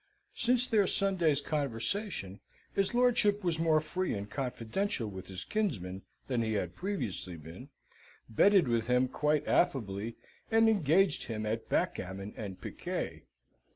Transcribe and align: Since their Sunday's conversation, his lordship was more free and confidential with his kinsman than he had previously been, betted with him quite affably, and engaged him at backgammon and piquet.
Since 0.33 0.65
their 0.65 0.87
Sunday's 0.87 1.41
conversation, 1.41 2.39
his 2.73 2.95
lordship 2.95 3.43
was 3.43 3.59
more 3.59 3.79
free 3.79 4.15
and 4.15 4.27
confidential 4.27 5.07
with 5.07 5.27
his 5.27 5.43
kinsman 5.43 6.01
than 6.25 6.41
he 6.41 6.53
had 6.53 6.75
previously 6.75 7.37
been, 7.37 7.69
betted 8.27 8.67
with 8.67 8.87
him 8.87 9.07
quite 9.07 9.47
affably, 9.47 10.15
and 10.49 10.67
engaged 10.67 11.25
him 11.25 11.45
at 11.45 11.69
backgammon 11.69 12.33
and 12.35 12.59
piquet. 12.59 13.25